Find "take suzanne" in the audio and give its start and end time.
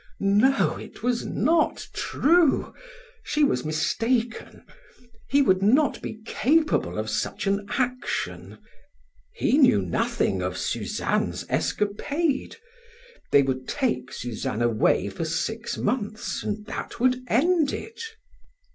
13.67-14.63